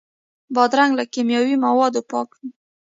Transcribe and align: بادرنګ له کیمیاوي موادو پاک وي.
بادرنګ 0.55 0.91
له 0.99 1.03
کیمیاوي 1.13 1.55
موادو 1.65 2.01
پاک 2.11 2.29
وي. 2.39 2.49